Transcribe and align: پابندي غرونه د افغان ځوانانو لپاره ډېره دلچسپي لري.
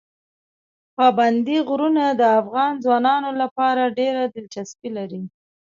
پابندي 0.97 1.57
غرونه 1.67 2.05
د 2.11 2.21
افغان 2.41 2.71
ځوانانو 2.83 3.29
لپاره 3.41 3.93
ډېره 3.97 4.23
دلچسپي 4.35 4.89
لري. 4.97 5.21